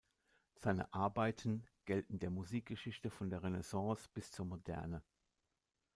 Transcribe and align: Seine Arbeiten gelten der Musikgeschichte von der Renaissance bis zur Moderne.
Seine 0.55 0.91
Arbeiten 0.95 1.67
gelten 1.85 2.17
der 2.17 2.31
Musikgeschichte 2.31 3.11
von 3.11 3.29
der 3.29 3.43
Renaissance 3.43 4.09
bis 4.15 4.31
zur 4.31 4.47
Moderne. 4.47 5.03